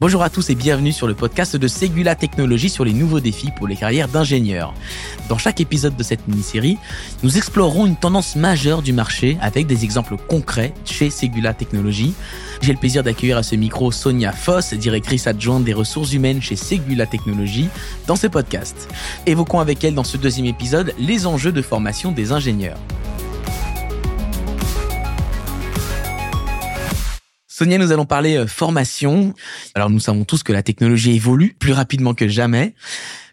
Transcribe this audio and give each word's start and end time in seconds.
Bonjour 0.00 0.22
à 0.22 0.30
tous 0.30 0.48
et 0.48 0.54
bienvenue 0.54 0.92
sur 0.92 1.08
le 1.08 1.14
podcast 1.14 1.56
de 1.56 1.66
Segula 1.66 2.14
Technologies 2.14 2.68
sur 2.68 2.84
les 2.84 2.92
nouveaux 2.92 3.18
défis 3.18 3.50
pour 3.50 3.66
les 3.66 3.74
carrières 3.74 4.06
d'ingénieurs. 4.06 4.72
Dans 5.28 5.38
chaque 5.38 5.60
épisode 5.60 5.96
de 5.96 6.04
cette 6.04 6.28
mini-série, 6.28 6.78
nous 7.24 7.36
explorerons 7.36 7.84
une 7.84 7.96
tendance 7.96 8.36
majeure 8.36 8.82
du 8.82 8.92
marché 8.92 9.36
avec 9.40 9.66
des 9.66 9.82
exemples 9.82 10.16
concrets 10.16 10.72
chez 10.84 11.10
Segula 11.10 11.52
Technologies. 11.52 12.14
J'ai 12.60 12.74
le 12.74 12.78
plaisir 12.78 13.02
d'accueillir 13.02 13.38
à 13.38 13.42
ce 13.42 13.56
micro 13.56 13.90
Sonia 13.90 14.30
Foss, 14.30 14.72
directrice 14.72 15.26
adjointe 15.26 15.64
des 15.64 15.74
ressources 15.74 16.12
humaines 16.12 16.40
chez 16.40 16.54
Segula 16.54 17.06
Technologies, 17.06 17.68
dans 18.06 18.14
ce 18.14 18.28
podcast. 18.28 18.88
Évoquons 19.26 19.58
avec 19.58 19.82
elle 19.82 19.96
dans 19.96 20.04
ce 20.04 20.16
deuxième 20.16 20.46
épisode 20.46 20.94
les 21.00 21.26
enjeux 21.26 21.50
de 21.50 21.60
formation 21.60 22.12
des 22.12 22.30
ingénieurs. 22.30 22.78
Sonia, 27.58 27.76
nous 27.76 27.90
allons 27.90 28.06
parler 28.06 28.36
euh, 28.36 28.46
formation. 28.46 29.34
Alors 29.74 29.90
nous 29.90 29.98
savons 29.98 30.24
tous 30.24 30.44
que 30.44 30.52
la 30.52 30.62
technologie 30.62 31.16
évolue 31.16 31.56
plus 31.58 31.72
rapidement 31.72 32.14
que 32.14 32.28
jamais. 32.28 32.76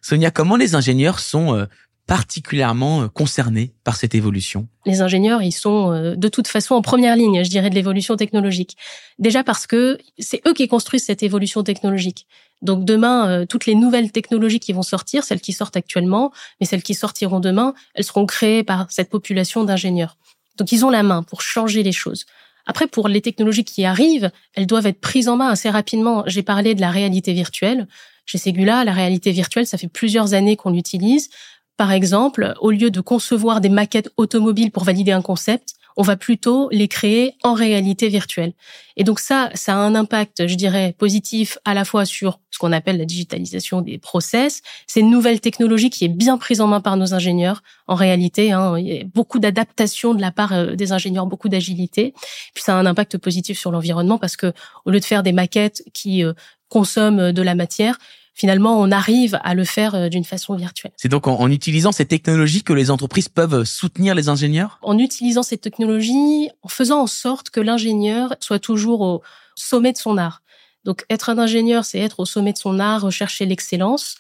Sonia, 0.02 0.32
comment 0.32 0.55
les 0.55 0.73
ingénieurs 0.73 1.20
sont 1.20 1.54
euh, 1.54 1.66
particulièrement 2.08 3.04
euh, 3.04 3.08
concernés 3.08 3.76
par 3.84 3.96
cette 3.96 4.16
évolution? 4.16 4.68
Les 4.88 5.02
ingénieurs, 5.02 5.44
ils 5.44 5.52
sont 5.52 5.91
de 6.18 6.27
toute 6.27 6.48
façon 6.48 6.73
en 6.73 6.82
première 6.82 7.16
ligne, 7.16 7.44
je 7.44 7.49
dirais, 7.52 7.70
de 7.70 7.76
l'évolution 7.76 8.16
technologique. 8.16 8.77
Déjà 9.20 9.44
parce 9.44 9.68
que 9.68 9.99
c'est 10.18 10.41
eux 10.48 10.54
qui 10.54 10.68
construisent 10.68 11.05
cette 11.05 11.21
évolution 11.21 11.62
technologique. 11.62 12.26
Donc 12.63 12.84
demain, 12.84 13.46
toutes 13.46 13.68
les 13.68 13.76
nouvelles 13.76 14.12
technologies 14.12 14.60
qui 14.60 14.73
vont 14.73 14.82
sortir, 14.82 15.23
celles 15.23 15.41
qui 15.41 15.54
sortent 15.54 15.77
actuellement, 15.77 16.32
mais 16.60 16.66
celles 16.66 16.82
qui 16.82 16.96
sortiront 16.96 17.40
demain, 17.40 17.76
elles 17.94 18.04
seront 18.04 18.26
créées 18.26 18.63
par 18.63 18.88
cette 18.90 19.12
population 19.12 19.66
d'ingénieurs. 19.66 20.18
Donc 20.57 20.71
ils 20.71 20.84
ont 20.84 20.90
la 20.90 21.04
main 21.04 21.21
pour 21.21 21.41
changer 21.41 21.84
les 21.84 21.91
choses. 21.91 22.26
Après, 22.66 22.88
pour 22.88 23.08
les 23.08 23.22
technologies 23.22 23.64
qui 23.64 23.86
arrivent, 23.86 24.32
elles 24.54 24.68
doivent 24.68 24.88
être 24.88 25.00
prises 25.00 25.30
en 25.30 25.38
main 25.38 25.50
assez 25.50 25.70
rapidement. 25.70 26.24
J'ai 26.26 26.44
parlé 26.44 26.76
de 26.76 26.82
la 26.82 26.90
réalité 26.90 27.34
virtuelle. 27.34 27.88
Chez 28.26 28.38
Segula, 28.38 28.84
la 28.84 28.94
réalité 28.94 29.32
virtuelle, 29.32 29.68
ça 29.68 29.77
fait 29.77 29.88
plusieurs 29.88 30.34
années 30.34 30.55
qu'on 30.55 30.72
l'utilise. 30.72 31.30
Par 31.77 31.91
exemple, 31.91 32.55
au 32.62 32.72
lieu 32.72 32.90
de 32.90 33.02
concevoir 33.02 33.62
des 33.62 33.70
maquettes 33.70 34.10
automobiles 34.18 34.72
pour 34.72 34.84
valider 34.84 35.12
un 35.12 35.22
concept, 35.22 35.76
on 35.98 36.04
va 36.04 36.18
plutôt 36.18 36.70
les 36.71 36.88
créer 36.88 37.35
en 37.43 37.54
réalité 37.54 38.10
virtuelle. 38.10 38.54
Et 38.98 39.04
donc 39.04 39.20
ça, 39.20 39.49
ça 39.54 39.76
a 39.76 39.77
un 39.77 39.96
impact, 39.96 40.48
je 40.48 40.55
dirais, 40.55 40.93
positif 40.98 41.57
à 41.65 41.74
la 41.74 41.85
fois 41.85 42.05
sur 42.05 42.40
ce 42.51 42.60
qu'on 42.60 42.71
appelle 42.71 42.98
la 42.98 43.05
digitalisation 43.05 43.82
des 43.82 43.98
process. 43.98 44.62
C'est 44.88 45.01
une 45.01 45.10
nouvelle 45.10 45.41
technologie 45.41 45.90
qui 45.90 46.05
est 46.05 46.10
bien 46.10 46.38
prise 46.38 46.62
en 46.62 46.68
main 46.68 46.82
par 46.82 46.96
nos 46.98 47.13
ingénieurs. 47.13 47.63
En 47.88 47.96
réalité, 47.96 48.51
hein, 48.51 48.77
il 48.77 48.88
y 48.88 48.99
a 48.99 49.04
beaucoup 49.04 49.40
d'adaptation 49.40 50.13
de 50.13 50.21
la 50.21 50.32
part 50.32 50.54
euh, 50.54 50.76
des 50.76 50.91
ingénieurs, 50.91 51.26
beaucoup 51.26 51.49
d'agilité. 51.49 52.13
Puis 52.54 52.63
ça 52.63 52.76
a 52.76 52.79
un 52.79 52.85
impact 52.85 53.18
positif 53.18 53.60
sur 53.60 53.71
l'environnement 53.71 54.18
parce 54.18 54.38
que 54.38 54.54
au 54.85 54.91
lieu 54.91 54.99
de 54.99 55.05
faire 55.05 55.23
des 55.23 55.34
maquettes 55.34 55.84
qui 55.93 56.23
euh, 56.23 56.34
consomment 56.70 57.32
de 57.32 57.41
la 57.41 57.55
matière, 57.55 57.98
finalement, 58.36 58.80
on 58.80 58.91
arrive 58.91 59.40
à 59.44 59.55
le 59.55 59.64
faire 59.64 59.96
euh, 59.96 60.10
d'une 60.10 60.26
façon 60.26 60.55
virtuelle. 60.55 60.91
C'est 60.98 61.10
donc 61.10 61.28
en, 61.28 61.50
utilisant 61.50 61.91
ces 61.91 62.05
technologies 62.05 62.64
que 62.64 62.74
les 62.74 62.91
entreprises 62.91 63.30
peuvent 63.30 63.64
soutenir 63.64 64.14
les 64.14 64.30
ingénieurs? 64.30 64.78
En 64.84 65.00
utilisant 65.00 65.41
ces 65.41 65.58
technologies, 65.58 66.50
en 66.62 66.68
faisant 66.68 67.02
en 67.02 67.08
sorte 67.08 67.50
que 67.50 67.62
l'ingénieur 67.62 68.36
soit 68.40 68.59
toujours 68.59 69.02
au 69.02 69.24
sommet 69.56 69.94
de 69.94 69.97
son 69.97 70.18
art. 70.18 70.44
Donc, 70.84 71.03
être 71.09 71.30
un 71.30 71.40
ingénieur, 71.40 71.84
c'est 71.86 72.00
être 72.00 72.19
au 72.19 72.25
sommet 72.25 72.53
de 72.53 72.59
son 72.59 72.78
art, 72.78 73.02
rechercher 73.02 73.46
l'excellence. 73.46 74.18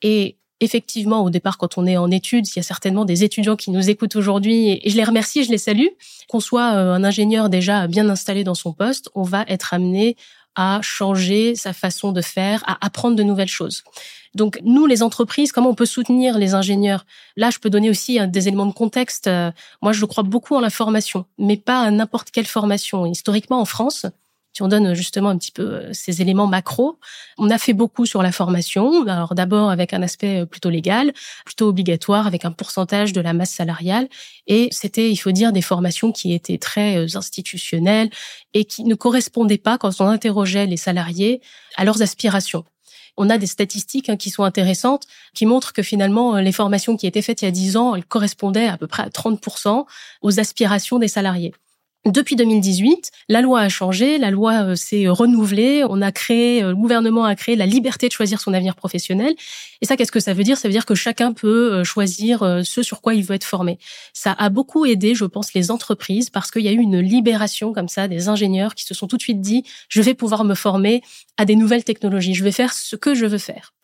Et 0.00 0.38
effectivement, 0.60 1.22
au 1.22 1.30
départ, 1.30 1.58
quand 1.58 1.76
on 1.76 1.86
est 1.86 1.96
en 1.96 2.10
études, 2.10 2.48
il 2.48 2.56
y 2.56 2.60
a 2.60 2.62
certainement 2.62 3.04
des 3.04 3.24
étudiants 3.24 3.56
qui 3.56 3.70
nous 3.70 3.90
écoutent 3.90 4.16
aujourd'hui 4.16 4.80
et 4.82 4.88
je 4.88 4.96
les 4.96 5.04
remercie, 5.04 5.44
je 5.44 5.50
les 5.50 5.58
salue. 5.58 5.88
Qu'on 6.28 6.40
soit 6.40 6.72
euh, 6.74 6.94
un 6.94 7.04
ingénieur 7.04 7.50
déjà 7.50 7.86
bien 7.86 8.08
installé 8.08 8.44
dans 8.44 8.54
son 8.54 8.72
poste, 8.72 9.10
on 9.14 9.22
va 9.22 9.44
être 9.48 9.74
amené 9.74 10.16
à 10.56 10.80
changer 10.82 11.54
sa 11.54 11.72
façon 11.72 12.12
de 12.12 12.22
faire, 12.22 12.64
à 12.66 12.84
apprendre 12.84 13.14
de 13.14 13.22
nouvelles 13.22 13.48
choses. 13.48 13.84
Donc 14.34 14.60
nous, 14.64 14.86
les 14.86 15.02
entreprises, 15.02 15.52
comment 15.52 15.70
on 15.70 15.74
peut 15.74 15.86
soutenir 15.86 16.38
les 16.38 16.54
ingénieurs? 16.54 17.06
Là, 17.36 17.50
je 17.50 17.58
peux 17.58 17.70
donner 17.70 17.88
aussi 17.88 18.18
des 18.28 18.48
éléments 18.48 18.66
de 18.66 18.72
contexte. 18.72 19.28
Euh, 19.28 19.50
moi, 19.80 19.92
je 19.92 20.04
crois 20.04 20.24
beaucoup 20.24 20.54
en 20.54 20.60
la 20.60 20.70
formation, 20.70 21.24
mais 21.38 21.56
pas 21.56 21.80
à 21.80 21.90
n'importe 21.90 22.30
quelle 22.30 22.46
formation. 22.46 23.06
Historiquement, 23.06 23.60
en 23.60 23.64
France, 23.64 24.06
si 24.56 24.62
on 24.62 24.68
donne 24.68 24.94
justement 24.94 25.28
un 25.28 25.36
petit 25.36 25.52
peu 25.52 25.74
euh, 25.74 25.92
ces 25.92 26.22
éléments 26.22 26.46
macro, 26.46 26.98
on 27.36 27.50
a 27.50 27.58
fait 27.58 27.74
beaucoup 27.74 28.06
sur 28.06 28.22
la 28.22 28.32
formation. 28.32 29.06
Alors 29.06 29.34
d'abord 29.34 29.68
avec 29.68 29.92
un 29.92 30.00
aspect 30.00 30.40
euh, 30.40 30.46
plutôt 30.46 30.70
légal, 30.70 31.12
plutôt 31.44 31.68
obligatoire, 31.68 32.26
avec 32.26 32.46
un 32.46 32.52
pourcentage 32.52 33.12
de 33.12 33.20
la 33.20 33.34
masse 33.34 33.50
salariale. 33.50 34.08
Et 34.46 34.68
c'était, 34.70 35.10
il 35.10 35.16
faut 35.18 35.30
dire, 35.30 35.52
des 35.52 35.60
formations 35.60 36.10
qui 36.10 36.32
étaient 36.32 36.56
très 36.56 36.96
euh, 36.96 37.18
institutionnelles 37.18 38.08
et 38.54 38.64
qui 38.64 38.84
ne 38.84 38.94
correspondaient 38.94 39.58
pas, 39.58 39.76
quand 39.76 40.00
on 40.00 40.08
interrogeait 40.08 40.64
les 40.64 40.78
salariés, 40.78 41.42
à 41.76 41.84
leurs 41.84 42.00
aspirations 42.00 42.64
on 43.18 43.30
a 43.30 43.38
des 43.38 43.46
statistiques 43.46 44.10
hein, 44.10 44.18
qui 44.18 44.28
sont 44.28 44.44
intéressantes, 44.44 45.06
qui 45.34 45.46
montrent 45.46 45.72
que 45.72 45.82
finalement, 45.82 46.36
les 46.36 46.52
formations 46.52 46.98
qui 46.98 47.06
étaient 47.06 47.22
faites 47.22 47.40
il 47.40 47.46
y 47.46 47.48
a 47.48 47.50
10 47.50 47.78
ans, 47.78 47.94
elles 47.94 48.04
correspondaient 48.04 48.66
à 48.66 48.76
peu 48.76 48.86
près 48.86 49.04
à 49.04 49.08
30% 49.08 49.86
aux 50.20 50.38
aspirations 50.38 50.98
des 50.98 51.08
salariés. 51.08 51.54
Depuis 52.06 52.36
2018, 52.36 53.10
la 53.28 53.40
loi 53.40 53.62
a 53.62 53.68
changé, 53.68 54.16
la 54.18 54.30
loi 54.30 54.62
euh, 54.62 54.74
s'est 54.76 55.08
renouvelée, 55.08 55.82
on 55.88 56.00
a 56.00 56.12
créé, 56.12 56.62
euh, 56.62 56.68
le 56.68 56.76
gouvernement 56.76 57.24
a 57.24 57.34
créé 57.34 57.56
la 57.56 57.66
liberté 57.66 58.06
de 58.06 58.12
choisir 58.12 58.40
son 58.40 58.54
avenir 58.54 58.76
professionnel. 58.76 59.34
Et 59.80 59.86
ça, 59.86 59.96
qu'est-ce 59.96 60.12
que 60.12 60.20
ça 60.20 60.32
veut 60.32 60.44
dire? 60.44 60.56
Ça 60.56 60.68
veut 60.68 60.72
dire 60.72 60.86
que 60.86 60.94
chacun 60.94 61.32
peut 61.32 61.74
euh, 61.74 61.84
choisir 61.84 62.62
ce 62.64 62.84
sur 62.84 63.00
quoi 63.00 63.14
il 63.14 63.24
veut 63.24 63.34
être 63.34 63.44
formé. 63.44 63.80
Ça 64.12 64.32
a 64.38 64.50
beaucoup 64.50 64.86
aidé, 64.86 65.16
je 65.16 65.24
pense, 65.24 65.52
les 65.52 65.72
entreprises 65.72 66.30
parce 66.30 66.52
qu'il 66.52 66.62
y 66.62 66.68
a 66.68 66.72
eu 66.72 66.78
une 66.78 67.00
libération 67.00 67.72
comme 67.72 67.88
ça 67.88 68.06
des 68.06 68.28
ingénieurs 68.28 68.76
qui 68.76 68.84
se 68.84 68.94
sont 68.94 69.08
tout 69.08 69.16
de 69.16 69.22
suite 69.22 69.40
dit, 69.40 69.64
je 69.88 70.00
vais 70.00 70.14
pouvoir 70.14 70.44
me 70.44 70.54
former 70.54 71.02
à 71.38 71.44
des 71.44 71.56
nouvelles 71.56 71.82
technologies, 71.82 72.34
je 72.34 72.44
vais 72.44 72.52
faire 72.52 72.72
ce 72.72 72.94
que 72.94 73.16
je 73.16 73.26
veux 73.26 73.38
faire. 73.38 73.74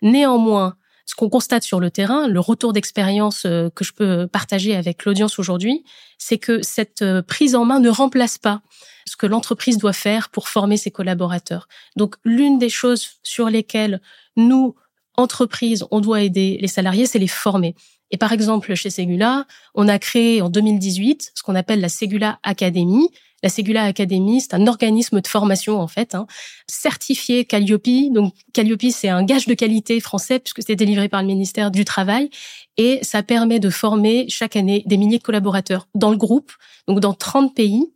Néanmoins, 0.00 0.76
ce 1.10 1.16
qu'on 1.16 1.28
constate 1.28 1.64
sur 1.64 1.80
le 1.80 1.90
terrain, 1.90 2.28
le 2.28 2.38
retour 2.38 2.72
d'expérience 2.72 3.44
euh, 3.44 3.68
que 3.68 3.82
je 3.82 3.92
peux 3.92 4.28
partager 4.28 4.76
avec 4.76 5.04
l'audience 5.04 5.40
aujourd'hui, 5.40 5.82
c'est 6.18 6.38
que 6.38 6.62
cette 6.62 7.02
euh, 7.02 7.20
prise 7.20 7.56
en 7.56 7.64
main 7.64 7.80
ne 7.80 7.90
remplace 7.90 8.38
pas 8.38 8.62
ce 9.06 9.16
que 9.16 9.26
l'entreprise 9.26 9.76
doit 9.76 9.92
faire 9.92 10.28
pour 10.28 10.48
former 10.48 10.76
ses 10.76 10.92
collaborateurs. 10.92 11.66
Donc, 11.96 12.14
l'une 12.24 12.60
des 12.60 12.68
choses 12.68 13.18
sur 13.24 13.50
lesquelles 13.50 14.00
nous, 14.36 14.76
entreprises, 15.16 15.84
on 15.90 15.98
doit 15.98 16.22
aider 16.22 16.58
les 16.60 16.68
salariés, 16.68 17.06
c'est 17.06 17.18
les 17.18 17.26
former. 17.26 17.74
Et 18.12 18.16
par 18.16 18.30
exemple, 18.30 18.72
chez 18.76 18.90
Segula, 18.90 19.46
on 19.74 19.88
a 19.88 19.98
créé 19.98 20.42
en 20.42 20.48
2018 20.48 21.32
ce 21.34 21.42
qu'on 21.42 21.56
appelle 21.56 21.80
la 21.80 21.88
Segula 21.88 22.38
Academy, 22.44 23.08
la 23.42 23.48
Segula 23.48 23.84
Academy, 23.84 24.40
c'est 24.40 24.54
un 24.54 24.66
organisme 24.66 25.20
de 25.20 25.26
formation 25.26 25.80
en 25.80 25.88
fait, 25.88 26.14
hein, 26.14 26.26
certifié 26.66 27.44
Calliope. 27.44 28.12
Donc 28.12 28.34
Calliope, 28.52 28.90
c'est 28.90 29.08
un 29.08 29.22
gage 29.22 29.46
de 29.46 29.54
qualité 29.54 30.00
français 30.00 30.38
puisque 30.38 30.62
c'est 30.62 30.76
délivré 30.76 31.08
par 31.08 31.22
le 31.22 31.26
ministère 31.26 31.70
du 31.70 31.84
Travail 31.84 32.30
et 32.76 32.98
ça 33.02 33.22
permet 33.22 33.60
de 33.60 33.70
former 33.70 34.26
chaque 34.28 34.56
année 34.56 34.82
des 34.86 34.96
milliers 34.96 35.18
de 35.18 35.22
collaborateurs 35.22 35.88
dans 35.94 36.10
le 36.10 36.16
groupe, 36.16 36.52
donc 36.86 37.00
dans 37.00 37.14
30 37.14 37.54
pays. 37.54 37.86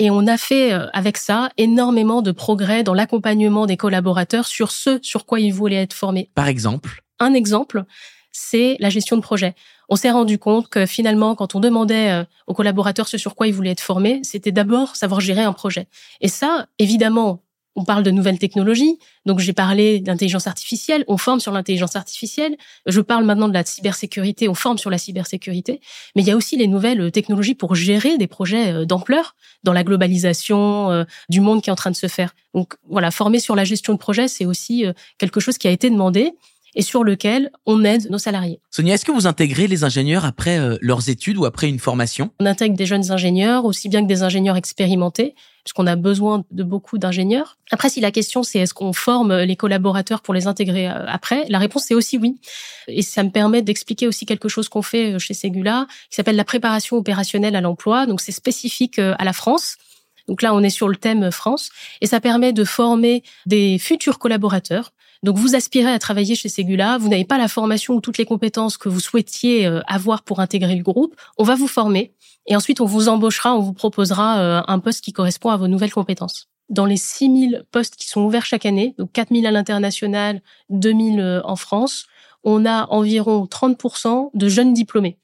Et 0.00 0.10
on 0.10 0.26
a 0.28 0.36
fait 0.36 0.72
euh, 0.72 0.86
avec 0.92 1.16
ça 1.16 1.50
énormément 1.56 2.22
de 2.22 2.30
progrès 2.30 2.84
dans 2.84 2.94
l'accompagnement 2.94 3.66
des 3.66 3.76
collaborateurs 3.76 4.46
sur 4.46 4.70
ce 4.70 5.00
sur 5.02 5.26
quoi 5.26 5.40
ils 5.40 5.52
voulaient 5.52 5.82
être 5.82 5.92
formés. 5.92 6.30
Par 6.34 6.46
exemple? 6.46 7.02
Un 7.18 7.34
exemple, 7.34 7.84
c'est 8.30 8.76
la 8.78 8.90
gestion 8.90 9.16
de 9.16 9.22
projet. 9.22 9.54
On 9.88 9.96
s'est 9.96 10.10
rendu 10.10 10.38
compte 10.38 10.68
que 10.68 10.86
finalement, 10.86 11.34
quand 11.34 11.54
on 11.54 11.60
demandait 11.60 12.10
euh, 12.10 12.24
aux 12.46 12.54
collaborateurs 12.54 13.08
ce 13.08 13.16
sur 13.16 13.34
quoi 13.34 13.46
ils 13.46 13.54
voulaient 13.54 13.70
être 13.70 13.80
formés, 13.80 14.20
c'était 14.22 14.52
d'abord 14.52 14.96
savoir 14.96 15.20
gérer 15.20 15.42
un 15.42 15.52
projet. 15.52 15.86
Et 16.20 16.28
ça, 16.28 16.66
évidemment, 16.78 17.42
on 17.74 17.84
parle 17.84 18.02
de 18.02 18.10
nouvelles 18.10 18.38
technologies. 18.38 18.98
Donc, 19.24 19.38
j'ai 19.38 19.52
parlé 19.52 20.00
d'intelligence 20.00 20.46
artificielle. 20.46 21.04
On 21.06 21.16
forme 21.16 21.38
sur 21.38 21.52
l'intelligence 21.52 21.94
artificielle. 21.96 22.56
Je 22.86 23.00
parle 23.00 23.24
maintenant 23.24 23.48
de 23.48 23.54
la 23.54 23.64
cybersécurité. 23.64 24.48
On 24.48 24.54
forme 24.54 24.78
sur 24.78 24.90
la 24.90 24.98
cybersécurité. 24.98 25.80
Mais 26.16 26.22
il 26.22 26.28
y 26.28 26.32
a 26.32 26.36
aussi 26.36 26.56
les 26.56 26.66
nouvelles 26.66 27.00
euh, 27.00 27.10
technologies 27.10 27.54
pour 27.54 27.74
gérer 27.76 28.18
des 28.18 28.26
projets 28.26 28.72
euh, 28.72 28.84
d'ampleur 28.84 29.36
dans 29.62 29.72
la 29.72 29.84
globalisation 29.84 31.06
du 31.28 31.40
monde 31.40 31.62
qui 31.62 31.70
est 31.70 31.72
en 31.72 31.76
train 31.76 31.90
de 31.90 31.96
se 31.96 32.06
faire. 32.06 32.34
Donc, 32.52 32.74
voilà, 32.88 33.10
former 33.10 33.40
sur 33.40 33.56
la 33.56 33.64
gestion 33.64 33.92
de 33.92 33.98
projet, 33.98 34.28
c'est 34.28 34.44
aussi 34.44 34.84
quelque 35.18 35.40
chose 35.40 35.58
qui 35.58 35.66
a 35.66 35.70
été 35.70 35.90
demandé 35.90 36.32
et 36.74 36.82
sur 36.82 37.04
lequel 37.04 37.50
on 37.66 37.84
aide 37.84 38.10
nos 38.10 38.18
salariés. 38.18 38.60
Sonia, 38.70 38.94
est-ce 38.94 39.04
que 39.04 39.12
vous 39.12 39.26
intégrez 39.26 39.66
les 39.66 39.84
ingénieurs 39.84 40.24
après 40.24 40.58
euh, 40.58 40.76
leurs 40.80 41.08
études 41.08 41.36
ou 41.36 41.44
après 41.44 41.68
une 41.68 41.78
formation? 41.78 42.30
On 42.40 42.46
intègre 42.46 42.76
des 42.76 42.86
jeunes 42.86 43.10
ingénieurs, 43.10 43.64
aussi 43.64 43.88
bien 43.88 44.02
que 44.02 44.08
des 44.08 44.22
ingénieurs 44.22 44.56
expérimentés, 44.56 45.34
puisqu'on 45.64 45.86
a 45.86 45.96
besoin 45.96 46.44
de 46.50 46.62
beaucoup 46.62 46.98
d'ingénieurs. 46.98 47.58
Après, 47.70 47.88
si 47.88 48.00
la 48.00 48.10
question 48.10 48.42
c'est 48.42 48.58
est-ce 48.58 48.74
qu'on 48.74 48.92
forme 48.92 49.36
les 49.36 49.56
collaborateurs 49.56 50.20
pour 50.20 50.34
les 50.34 50.46
intégrer 50.46 50.88
euh, 50.88 51.06
après, 51.06 51.44
la 51.48 51.58
réponse 51.58 51.84
c'est 51.86 51.94
aussi 51.94 52.18
oui. 52.18 52.40
Et 52.86 53.02
ça 53.02 53.22
me 53.22 53.30
permet 53.30 53.62
d'expliquer 53.62 54.06
aussi 54.06 54.26
quelque 54.26 54.48
chose 54.48 54.68
qu'on 54.68 54.82
fait 54.82 55.14
euh, 55.14 55.18
chez 55.18 55.34
Segula, 55.34 55.86
qui 56.10 56.16
s'appelle 56.16 56.36
la 56.36 56.44
préparation 56.44 56.96
opérationnelle 56.96 57.56
à 57.56 57.60
l'emploi. 57.60 58.06
Donc 58.06 58.20
c'est 58.20 58.32
spécifique 58.32 58.98
à 58.98 59.24
la 59.24 59.32
France. 59.32 59.76
Donc 60.28 60.42
là, 60.42 60.54
on 60.54 60.62
est 60.62 60.70
sur 60.70 60.88
le 60.88 60.96
thème 60.96 61.32
France. 61.32 61.70
Et 62.00 62.06
ça 62.06 62.20
permet 62.20 62.52
de 62.52 62.64
former 62.64 63.22
des 63.46 63.78
futurs 63.78 64.18
collaborateurs. 64.18 64.92
Donc 65.24 65.36
vous 65.36 65.56
aspirez 65.56 65.90
à 65.90 65.98
travailler 65.98 66.36
chez 66.36 66.48
Segula, 66.48 66.96
vous 66.98 67.08
n'avez 67.08 67.24
pas 67.24 67.38
la 67.38 67.48
formation 67.48 67.94
ou 67.94 68.00
toutes 68.00 68.18
les 68.18 68.24
compétences 68.24 68.76
que 68.76 68.88
vous 68.88 69.00
souhaitiez 69.00 69.66
euh, 69.66 69.80
avoir 69.88 70.22
pour 70.22 70.38
intégrer 70.38 70.76
le 70.76 70.84
groupe, 70.84 71.16
on 71.38 71.44
va 71.44 71.56
vous 71.56 71.66
former. 71.66 72.12
Et 72.46 72.54
ensuite 72.54 72.80
on 72.80 72.86
vous 72.86 73.08
embauchera, 73.08 73.56
on 73.56 73.60
vous 73.60 73.72
proposera 73.72 74.38
euh, 74.38 74.62
un 74.68 74.78
poste 74.78 75.02
qui 75.02 75.12
correspond 75.12 75.50
à 75.50 75.56
vos 75.56 75.66
nouvelles 75.66 75.92
compétences. 75.92 76.48
dans 76.68 76.86
les 76.86 76.98
6000 76.98 77.64
postes 77.72 77.96
qui 77.96 78.06
sont 78.06 78.20
ouverts 78.20 78.44
chaque 78.44 78.66
année, 78.66 78.94
donc 78.98 79.10
4000 79.12 79.46
à 79.46 79.50
l'international, 79.50 80.40
2000 80.70 81.18
euh, 81.18 81.40
en 81.42 81.56
France, 81.56 82.06
on 82.44 82.64
a 82.64 82.86
environ 82.90 83.46
30% 83.46 84.30
de 84.34 84.48
jeunes 84.48 84.72
diplômés 84.72 85.18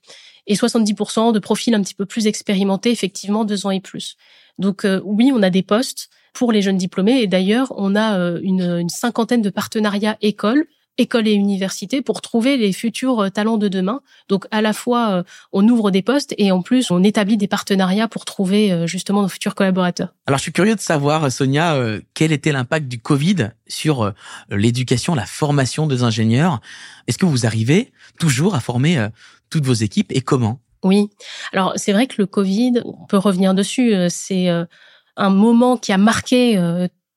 et 0.46 0.55
70% 0.55 1.32
de 1.32 1.38
profils 1.38 1.75
un 1.75 1.82
petit 1.82 1.94
peu 1.94 2.06
plus 2.06 2.26
expérimentés, 2.26 2.91
effectivement 2.91 3.44
deux 3.44 3.67
ans 3.67 3.70
et 3.70 3.81
plus. 3.81 4.17
Donc 4.58 4.85
euh, 4.85 5.00
oui, 5.05 5.32
on 5.35 5.43
a 5.43 5.50
des 5.50 5.62
postes 5.62 6.11
pour 6.35 6.52
les 6.52 6.61
jeunes 6.61 6.76
diplômés 6.76 7.23
et 7.23 7.26
d'ailleurs 7.26 7.73
on 7.76 7.94
a 7.94 8.19
euh, 8.19 8.41
une, 8.43 8.88
cinquantaine 8.91 9.41
de 9.41 9.50
partenariats 9.50 10.19
écoles 10.20 10.67
écoles 10.96 11.26
et 11.26 11.32
universités 11.32 12.02
pour 12.02 12.20
trouver 12.20 12.56
les 12.56 12.73
futurs 12.73 13.25
euh, 13.25 13.29
talents 13.29 13.56
de 13.56 13.67
demain. 13.67 14.00
Donc 14.29 14.46
à 14.52 14.61
la 14.61 14.73
fois 14.73 15.11
euh, 15.11 15.23
on 15.52 15.67
ouvre 15.69 15.91
des 15.91 16.02
postes 16.02 16.35
et 16.38 16.52
en 16.52 16.62
plus 16.62 16.91
on 16.91 17.02
établit 17.02 17.37
des 17.37 17.49
partenariats 17.49 18.06
pour 18.06 18.25
trouver 18.25 18.87
justement 18.87 19.23
nos 19.23 19.29
futurs 19.29 19.55
collaborateurs. 19.55 20.14
Alors 20.26 20.38
je 20.38 20.43
suis 20.43 20.52
curieux 20.52 20.76
de 20.76 20.81
savoir 20.81 21.32
Sonia 21.32 21.76
quel 22.14 22.31
était 22.31 22.52
l'impact 22.52 22.87
du 22.87 23.00
Covid 23.00 23.50
sur 23.67 24.12
l'éducation, 24.50 25.14
la 25.14 25.26
formation 25.26 25.87
des 25.87 26.02
ingénieurs? 26.02 26.61
Est-ce 27.08 27.19
que 27.19 27.26
vous 27.26 27.44
arrivez 27.44 27.93
toujours 28.19 28.55
à 28.55 28.61
former 28.61 29.08
toutes 29.55 29.67
vos 29.67 29.73
équipes 29.73 30.11
et 30.11 30.21
comment? 30.21 30.61
Oui. 30.83 31.11
Alors 31.53 31.73
c'est 31.77 31.93
vrai 31.93 32.06
que 32.06 32.17
le 32.19 32.27
Covid, 32.27 32.83
on 32.85 33.06
peut 33.06 33.17
revenir 33.17 33.55
dessus, 33.55 33.95
c'est 34.09 34.49
un 34.49 35.31
moment 35.31 35.77
qui 35.77 35.93
a 35.93 35.99
marqué 35.99 36.61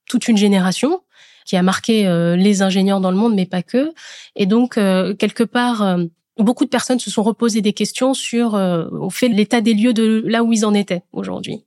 toute 0.08 0.28
une 0.28 0.38
génération 0.38 1.02
qui 1.48 1.56
a 1.56 1.64
marqué 1.64 2.06
euh, 2.06 2.36
les 2.36 2.62
ingénieurs 2.62 3.00
dans 3.00 3.10
le 3.10 3.18
monde, 3.18 3.34
mais 3.34 3.46
pas 3.46 3.64
que. 3.64 3.94
Et 4.36 4.46
donc, 4.46 4.78
euh, 4.78 5.16
quelque 5.16 5.44
part, 5.44 5.82
euh, 5.82 6.04
beaucoup 6.38 6.66
de 6.66 6.70
personnes 6.70 7.00
se 7.00 7.10
sont 7.10 7.24
reposées 7.24 7.62
des 7.62 7.74
questions 7.74 8.14
sur, 8.14 8.54
au 8.54 9.10
fait, 9.10 9.30
l'état 9.30 9.62
des 9.62 9.74
lieux 9.74 9.94
de 9.94 10.24
là 10.28 10.44
où 10.44 10.54
ils 10.54 10.66
en 10.66 10.74
étaient 10.76 11.02
aujourd'hui. 11.14 11.64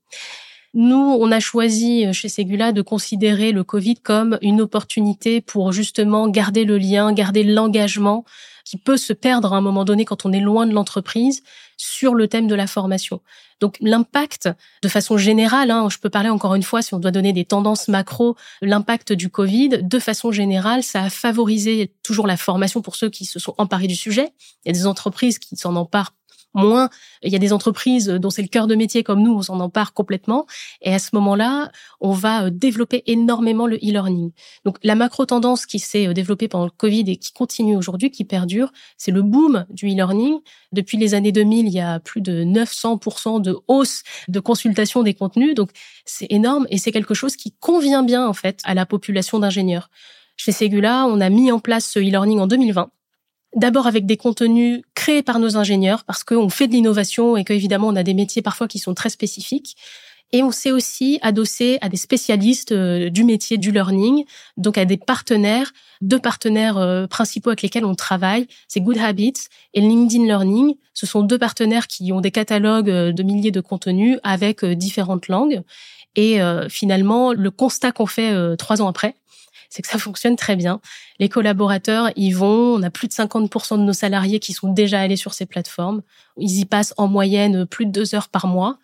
Nous, 0.72 1.16
on 1.20 1.32
a 1.32 1.40
choisi 1.40 2.12
chez 2.12 2.28
Segula 2.28 2.70
de 2.70 2.80
considérer 2.80 3.50
le 3.50 3.64
Covid 3.64 3.96
comme 3.96 4.38
une 4.40 4.60
opportunité 4.60 5.40
pour 5.40 5.72
justement 5.72 6.28
garder 6.28 6.64
le 6.64 6.78
lien, 6.78 7.12
garder 7.12 7.42
l'engagement 7.42 8.24
qui 8.64 8.76
peut 8.76 8.96
se 8.96 9.12
perdre 9.12 9.52
à 9.52 9.56
un 9.56 9.60
moment 9.60 9.84
donné 9.84 10.04
quand 10.04 10.24
on 10.26 10.32
est 10.32 10.40
loin 10.40 10.66
de 10.66 10.72
l'entreprise 10.72 11.42
sur 11.76 12.14
le 12.14 12.28
thème 12.28 12.46
de 12.46 12.54
la 12.54 12.68
formation. 12.68 13.20
Donc 13.58 13.76
l'impact, 13.80 14.48
de 14.82 14.88
façon 14.88 15.18
générale, 15.18 15.72
hein, 15.72 15.88
je 15.90 15.98
peux 15.98 16.08
parler 16.08 16.28
encore 16.28 16.54
une 16.54 16.62
fois 16.62 16.80
si 16.80 16.94
on 16.94 17.00
doit 17.00 17.10
donner 17.10 17.32
des 17.32 17.44
tendances 17.44 17.88
macro, 17.88 18.36
l'impact 18.62 19.12
du 19.12 19.28
Covid, 19.28 19.82
de 19.82 19.98
façon 19.98 20.30
générale, 20.30 20.84
ça 20.84 21.02
a 21.02 21.10
favorisé 21.10 21.92
toujours 22.04 22.28
la 22.28 22.36
formation 22.36 22.80
pour 22.80 22.94
ceux 22.94 23.10
qui 23.10 23.24
se 23.24 23.40
sont 23.40 23.54
emparés 23.58 23.88
du 23.88 23.96
sujet. 23.96 24.32
Il 24.64 24.68
y 24.68 24.70
a 24.70 24.72
des 24.72 24.86
entreprises 24.86 25.40
qui 25.40 25.56
s'en 25.56 25.74
emparent 25.74 26.14
moins. 26.54 26.88
Il 27.22 27.32
y 27.32 27.36
a 27.36 27.38
des 27.38 27.52
entreprises 27.52 28.08
dont 28.08 28.30
c'est 28.30 28.42
le 28.42 28.48
cœur 28.48 28.66
de 28.66 28.74
métier 28.74 29.02
comme 29.02 29.22
nous, 29.22 29.34
on 29.34 29.42
s'en 29.42 29.60
empare 29.60 29.92
complètement. 29.92 30.46
Et 30.82 30.92
à 30.92 30.98
ce 30.98 31.10
moment-là, 31.14 31.70
on 32.00 32.12
va 32.12 32.44
euh, 32.44 32.50
développer 32.50 33.02
énormément 33.06 33.66
le 33.66 33.76
e-learning. 33.76 34.32
Donc 34.64 34.78
la 34.82 34.94
macro 34.94 35.26
tendance 35.26 35.66
qui 35.66 35.78
s'est 35.78 36.08
euh, 36.08 36.12
développée 36.12 36.48
pendant 36.48 36.64
le 36.64 36.70
Covid 36.70 37.04
et 37.06 37.16
qui 37.16 37.32
continue 37.32 37.76
aujourd'hui, 37.76 38.10
qui 38.10 38.24
perdure, 38.24 38.72
c'est 38.96 39.10
le 39.10 39.22
boom 39.22 39.66
du 39.70 39.86
e-learning. 39.86 40.40
Depuis 40.72 40.98
les 40.98 41.14
années 41.14 41.32
2000, 41.32 41.66
il 41.66 41.72
y 41.72 41.80
a 41.80 42.00
plus 42.00 42.20
de 42.20 42.44
900% 42.44 43.40
de 43.40 43.56
hausse 43.68 44.02
de 44.28 44.40
consultation 44.40 45.02
des 45.02 45.14
contenus. 45.14 45.54
Donc 45.54 45.70
c'est 46.04 46.26
énorme 46.30 46.66
et 46.70 46.78
c'est 46.78 46.92
quelque 46.92 47.14
chose 47.14 47.36
qui 47.36 47.52
convient 47.60 48.02
bien 48.02 48.26
en 48.26 48.34
fait 48.34 48.60
à 48.64 48.74
la 48.74 48.86
population 48.86 49.38
d'ingénieurs. 49.38 49.90
Chez 50.36 50.52
Segula, 50.52 51.06
on 51.06 51.20
a 51.20 51.28
mis 51.28 51.52
en 51.52 51.58
place 51.58 51.86
ce 51.86 51.98
e-learning 51.98 52.38
en 52.40 52.46
2020 52.46 52.90
D'abord 53.56 53.86
avec 53.86 54.06
des 54.06 54.16
contenus 54.16 54.82
créés 54.94 55.22
par 55.22 55.40
nos 55.40 55.56
ingénieurs, 55.56 56.04
parce 56.04 56.22
qu'on 56.22 56.48
fait 56.48 56.68
de 56.68 56.72
l'innovation 56.72 57.36
et 57.36 57.44
qu'évidemment 57.44 57.88
on 57.88 57.96
a 57.96 58.02
des 58.02 58.14
métiers 58.14 58.42
parfois 58.42 58.68
qui 58.68 58.78
sont 58.78 58.94
très 58.94 59.10
spécifiques. 59.10 59.76
Et 60.32 60.42
on 60.42 60.52
s'est 60.52 60.70
aussi 60.70 61.18
adossé 61.22 61.78
à 61.80 61.88
des 61.88 61.96
spécialistes 61.96 62.72
euh, 62.72 63.10
du 63.10 63.24
métier 63.24 63.58
du 63.58 63.72
learning, 63.72 64.24
donc 64.56 64.78
à 64.78 64.84
des 64.84 64.96
partenaires, 64.96 65.72
deux 66.02 66.20
partenaires 66.20 66.78
euh, 66.78 67.06
principaux 67.08 67.50
avec 67.50 67.62
lesquels 67.62 67.84
on 67.84 67.96
travaille, 67.96 68.46
c'est 68.68 68.80
Good 68.80 68.98
Habits 68.98 69.48
et 69.74 69.80
LinkedIn 69.80 70.24
Learning. 70.24 70.76
Ce 70.94 71.06
sont 71.06 71.22
deux 71.22 71.38
partenaires 71.38 71.88
qui 71.88 72.12
ont 72.12 72.20
des 72.20 72.30
catalogues 72.30 72.90
euh, 72.90 73.12
de 73.12 73.22
milliers 73.24 73.50
de 73.50 73.60
contenus 73.60 74.18
avec 74.22 74.64
différentes 74.64 75.26
langues. 75.28 75.62
Et 76.16 76.40
finalement, 76.68 77.32
le 77.32 77.52
constat 77.52 77.92
qu'on 77.92 78.04
fait 78.04 78.56
trois 78.56 78.82
ans 78.82 78.88
après, 78.88 79.14
c'est 79.70 79.82
que 79.82 79.88
ça 79.88 79.98
fonctionne 79.98 80.36
très 80.36 80.56
bien. 80.56 80.80
Les 81.18 81.28
collaborateurs, 81.28 82.10
ils 82.16 82.32
vont, 82.32 82.74
on 82.74 82.82
a 82.82 82.90
plus 82.90 83.08
de 83.08 83.12
50% 83.12 83.78
de 83.78 83.84
nos 83.84 83.92
salariés 83.92 84.40
qui 84.40 84.52
sont 84.52 84.72
déjà 84.72 85.00
allés 85.00 85.16
sur 85.16 85.32
ces 85.32 85.46
plateformes. 85.46 86.02
Ils 86.36 86.58
y 86.58 86.64
passent 86.64 86.92
en 86.96 87.06
moyenne 87.06 87.64
plus 87.66 87.86
de 87.86 87.92
deux 87.92 88.14
heures 88.14 88.28
par 88.28 88.46
mois. 88.46 88.78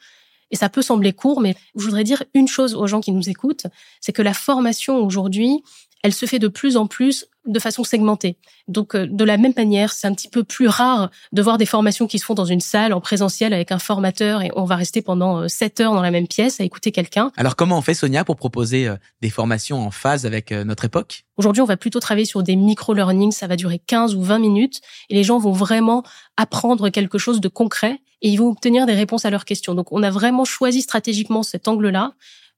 Et 0.53 0.57
ça 0.57 0.69
peut 0.69 0.83
sembler 0.83 1.13
court, 1.13 1.41
mais 1.41 1.57
je 1.75 1.85
voudrais 1.85 2.05
dire 2.05 2.23
une 2.33 2.47
chose 2.47 2.77
aux 2.77 2.87
gens 2.87 3.01
qui 3.01 3.11
nous 3.11 3.29
écoutent, 3.29 3.67
c'est 4.01 4.13
que 4.13 4.23
la 4.23 4.33
formation 4.33 5.05
aujourd'hui, 5.05 5.65
elle 6.07 6.15
se 6.15 6.25
fait 6.25 6.39
de 6.39 6.47
plus 6.47 6.77
en 6.77 6.87
plus 6.87 7.27
de 7.47 7.59
façon 7.59 7.83
segmentée. 7.83 8.39
Donc, 8.69 8.95
euh, 8.95 9.09
de 9.11 9.25
la 9.25 9.37
même 9.39 9.55
manière, 9.57 9.93
c'est 9.93 10.07
un 10.07 10.15
petit 10.15 10.29
peu 10.29 10.45
plus 10.45 10.69
rare 10.69 11.11
de 11.33 11.43
voir 11.43 11.59
des 11.59 11.67
formations 11.67 12.07
qui 12.07 12.21
se 12.21 12.25
font 12.25 12.35
dans 12.35 12.45
une 12.45 12.61
salle 12.61 12.93
en 12.93 13.01
présentiel 13.01 13.53
avec 13.53 13.73
un 13.73 13.81
formateur 13.81 14.43
et 14.43 14.53
on 14.55 14.63
va 14.63 14.77
rester 14.77 15.03
pendant 15.03 15.39
euh, 15.39 15.49
sept 15.49 15.81
heures 15.81 15.95
dans 15.95 16.03
la 16.03 16.13
même 16.13 16.29
pièce 16.29 16.61
à 16.61 16.65
écouter 16.65 16.93
quelqu'un. 16.93 17.33
Alors, 17.37 17.57
comment 17.57 17.77
on 17.77 17.83
fait, 17.83 17.95
Sonia, 17.95 18.25
pour 18.25 18.37
proposer 18.37 18.87
euh, 18.87 18.95
des 19.21 19.31
formations 19.31 19.85
en 19.85 19.91
phase 19.91 20.27
avec 20.27 20.53
notre 20.53 20.85
époque? 20.85 21.25
Aujourd'hui, 21.39 21.61
on 21.61 21.67
va 21.67 21.77
plutôt 21.77 21.99
travailler 21.99 22.25
sur 22.25 22.45
des 22.45 22.55
micro-learnings. 22.55 23.33
Ça 23.33 23.49
va 23.49 23.57
durer 23.57 23.81
15 23.85 24.15
ou 24.15 24.23
20 24.23 24.39
minutes 24.39 24.81
et 25.11 25.15
les 25.17 25.25
gens 25.25 25.39
vont 25.39 25.51
vraiment 25.51 26.05
apprendre 26.37 26.89
quelque 26.91 27.19
chose 27.19 27.41
de 27.41 27.49
concret 27.49 28.01
et 28.23 28.29
ils 28.29 28.37
vont 28.37 28.49
obtenir 28.49 28.87
des 28.87 28.95
réponses 28.95 29.25
à 29.25 29.31
leurs 29.31 29.45
questions. 29.45 29.75
Donc, 29.75 29.91
on 29.91 30.05
a 30.05 30.11
vraiment 30.11 30.45
choisi 30.45 30.83
stratégiquement 30.83 31.43
cet 31.43 31.67
angle-là 31.67 32.13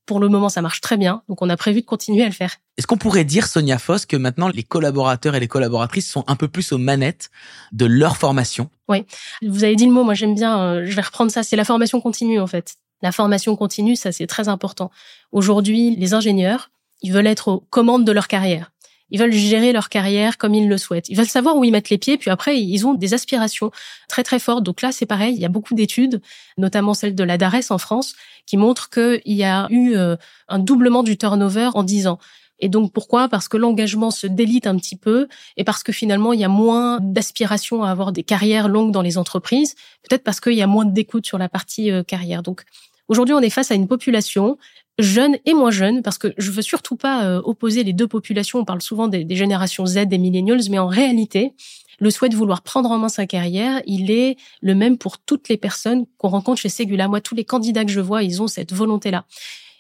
pour 0.09 0.21
le 0.21 0.29
moment, 0.29 0.49
ça 0.49 0.63
marche 0.63 0.81
très 0.81 0.97
bien, 0.97 1.23
donc 1.29 1.43
on 1.43 1.51
a 1.51 1.57
prévu 1.59 1.83
de 1.83 1.87
continuer 1.87 2.23
à 2.23 2.27
le 2.27 2.33
faire. 2.33 2.57
Est-ce 2.79 2.87
qu'on 2.87 2.97
pourrait 2.97 3.27
dire, 3.27 3.47
Sonia 3.47 3.79
Foss, 3.79 4.07
que 4.07 4.17
maintenant 4.17 4.49
les 4.49 4.63
collaborateurs 4.63 5.35
et 5.35 5.41
les 5.41 5.49
collaboratrices 5.49 6.11
sont 6.11 6.25
un 6.27 6.35
peu 6.35 6.49
plus 6.49 6.73
aux 6.73 6.79
manettes 6.79 7.31
de 7.73 7.85
leur 7.85 8.17
formation? 8.17 8.71
Oui, 8.89 9.05
vous 9.43 9.65
avez 9.65 9.77
dit 9.77 9.85
le 9.85 9.93
mot, 9.93 10.05
moi 10.05 10.15
j'aime 10.15 10.35
bien, 10.35 10.59
euh, 10.59 10.87
je 10.87 10.97
vais 10.97 11.03
reprendre 11.03 11.31
ça, 11.31 11.43
c'est 11.43 11.57
la 11.57 11.65
formation 11.67 12.01
continue 12.01 12.41
en 12.41 12.47
fait. 12.47 12.77
La 13.03 13.13
formation 13.13 13.55
continue, 13.55 13.97
ça 13.97 14.11
c'est 14.11 14.27
très 14.27 14.49
important. 14.49 14.91
Aujourd'hui, 15.31 15.95
les 15.95 16.15
ingénieurs, 16.15 16.71
ils 17.03 17.13
veulent 17.13 17.27
être 17.27 17.49
aux 17.49 17.61
commandes 17.69 18.07
de 18.07 18.13
leur 18.13 18.29
carrière. 18.29 18.73
Ils 19.11 19.19
veulent 19.19 19.33
gérer 19.33 19.73
leur 19.73 19.89
carrière 19.89 20.39
comme 20.39 20.55
ils 20.55 20.69
le 20.69 20.79
souhaitent. 20.79 21.09
Ils 21.09 21.17
veulent 21.17 21.27
savoir 21.27 21.57
où 21.57 21.65
ils 21.65 21.71
mettent 21.71 21.91
les 21.91 21.99
pieds, 21.99 22.19
puis 22.19 22.31
après, 22.31 22.61
ils 22.61 22.87
ont 22.87 22.95
des 22.95 23.15
aspirations 23.15 23.71
très 24.09 24.23
très 24.23 24.39
fortes. 24.39 24.65
Donc 24.65 24.83
là, 24.83 24.93
c'est 24.93 25.07
pareil, 25.07 25.35
il 25.35 25.41
y 25.41 25.45
a 25.45 25.49
beaucoup 25.49 25.75
d'études, 25.75 26.21
notamment 26.57 26.95
celle 26.95 27.15
de 27.15 27.25
la 27.25 27.39
DARES 27.39 27.71
en 27.71 27.79
France, 27.79 28.15
qui 28.47 28.57
montrent 28.57 28.91
qu'il 28.91 29.21
y 29.27 29.45
a 29.45 29.67
eu 29.71 29.95
euh, 29.97 30.17
un 30.49 30.59
doublement 30.59 31.03
du 31.03 31.17
turnover 31.17 31.71
en 31.75 31.83
10 31.83 32.07
ans. 32.07 32.19
Et 32.61 32.69
donc 32.69 32.93
pourquoi? 32.93 33.29
Parce 33.29 33.49
que 33.49 33.57
l'engagement 33.57 34.11
se 34.11 34.27
délite 34.27 34.67
un 34.67 34.77
petit 34.77 34.97
peu 34.97 35.29
et 35.57 35.65
parce 35.65 35.83
que 35.83 35.93
finalement 35.93 36.33
il 36.33 36.41
y 36.41 36.45
a 36.45 36.49
moins 36.49 36.99
d'aspiration 37.01 37.85
à 37.85 37.91
avoir 37.91 38.13
des 38.13 38.25
carrières 38.25 38.69
longues 38.69 38.91
dans 38.91 39.03
les 39.03 39.17
entreprises. 39.17 39.75
Peut-être 40.09 40.25
parce 40.25 40.41
qu'il 40.41 40.55
y 40.55 40.63
a 40.63 40.67
moins 40.67 40.85
d'écoute 40.85 41.27
sur 41.27 41.39
la 41.39 41.49
partie 41.49 41.91
euh, 41.91 42.03
carrière. 42.03 42.43
Donc 42.43 42.65
aujourd'hui 43.07 43.35
on 43.35 43.41
est 43.41 43.51
face 43.51 43.71
à 43.71 43.75
une 43.75 43.87
population 43.87 44.59
jeunes 44.99 45.37
et 45.47 45.55
moins 45.55 45.71
jeunes, 45.71 46.03
parce 46.03 46.19
que 46.19 46.35
je 46.37 46.51
veux 46.51 46.63
surtout 46.63 46.97
pas 46.97 47.25
euh, 47.25 47.41
opposer 47.45 47.85
les 47.85 47.93
deux 47.93 48.09
populations. 48.09 48.59
On 48.59 48.65
parle 48.65 48.83
souvent 48.83 49.09
des, 49.09 49.27
générations 49.37 49.87
Z, 49.87 50.07
des 50.07 50.19
millennials, 50.19 50.61
mais 50.71 50.79
en 50.79 50.89
réalité, 50.89 51.55
le 52.01 52.11
souhait 52.11 52.29
de 52.29 52.37
vouloir 52.37 52.63
prendre 52.63 52.91
en 52.91 52.99
main 52.99 53.09
sa 53.09 53.27
carrière, 53.27 53.81
il 53.87 54.11
est 54.11 54.37
le 54.61 54.75
même 54.75 54.99
pour 54.99 55.19
toutes 55.19 55.49
les 55.49 55.57
personnes 55.57 56.07
qu'on 56.17 56.29
rencontre 56.29 56.61
chez 56.61 56.69
Segula. 56.69 57.09
Moi, 57.09 57.21
tous 57.21 57.35
les 57.35 57.45
candidats 57.45 57.85
que 57.85 57.91
je 57.91 58.01
vois, 58.01 58.23
ils 58.23 58.43
ont 58.43 58.47
cette 58.47 58.73
volonté-là. 58.73 59.25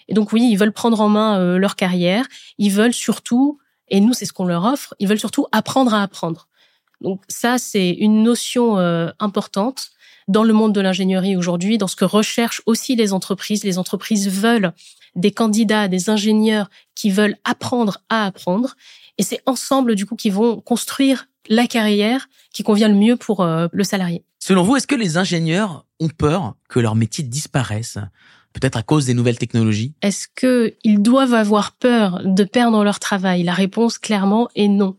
Et 0.08 0.14
donc 0.14 0.32
oui, 0.32 0.48
ils 0.50 0.56
veulent 0.56 0.72
prendre 0.72 1.00
en 1.00 1.08
main 1.08 1.38
euh, 1.38 1.58
leur 1.58 1.76
carrière. 1.76 2.26
Ils 2.58 2.72
veulent 2.72 2.94
surtout, 2.94 3.58
et 3.88 4.00
nous, 4.00 4.14
c'est 4.14 4.24
ce 4.24 4.32
qu'on 4.32 4.46
leur 4.46 4.64
offre, 4.64 4.94
ils 4.98 5.08
veulent 5.08 5.20
surtout 5.20 5.46
apprendre 5.52 5.94
à 5.94 6.02
apprendre. 6.02 6.48
Donc 7.00 7.22
ça, 7.28 7.58
c'est 7.58 7.90
une 7.90 8.22
notion 8.22 8.78
euh, 8.78 9.10
importante 9.20 9.90
dans 10.26 10.44
le 10.44 10.52
monde 10.52 10.74
de 10.74 10.80
l'ingénierie 10.80 11.36
aujourd'hui, 11.36 11.78
dans 11.78 11.86
ce 11.86 11.96
que 11.96 12.04
recherchent 12.04 12.62
aussi 12.66 12.96
les 12.96 13.12
entreprises. 13.12 13.64
Les 13.64 13.78
entreprises 13.78 14.28
veulent 14.28 14.72
des 15.18 15.30
candidats, 15.30 15.88
des 15.88 16.10
ingénieurs 16.10 16.70
qui 16.94 17.10
veulent 17.10 17.36
apprendre 17.44 17.98
à 18.08 18.26
apprendre. 18.26 18.76
Et 19.18 19.22
c'est 19.22 19.40
ensemble, 19.46 19.94
du 19.94 20.06
coup, 20.06 20.16
qui 20.16 20.30
vont 20.30 20.60
construire 20.60 21.26
la 21.48 21.66
carrière 21.66 22.28
qui 22.52 22.62
convient 22.62 22.88
le 22.88 22.94
mieux 22.94 23.16
pour 23.16 23.40
euh, 23.40 23.68
le 23.72 23.84
salarié. 23.84 24.24
Selon 24.38 24.62
vous, 24.62 24.76
est-ce 24.76 24.86
que 24.86 24.94
les 24.94 25.16
ingénieurs 25.16 25.84
ont 26.00 26.08
peur 26.08 26.54
que 26.68 26.78
leur 26.80 26.94
métier 26.94 27.24
disparaisse 27.24 27.98
Peut-être 28.54 28.76
à 28.76 28.82
cause 28.82 29.04
des 29.04 29.14
nouvelles 29.14 29.38
technologies? 29.38 29.94
Est-ce 30.00 30.26
qu'ils 30.34 31.02
doivent 31.02 31.34
avoir 31.34 31.72
peur 31.72 32.22
de 32.24 32.44
perdre 32.44 32.82
leur 32.82 32.98
travail? 32.98 33.42
La 33.42 33.52
réponse, 33.52 33.98
clairement, 33.98 34.48
est 34.54 34.68
non. 34.68 34.96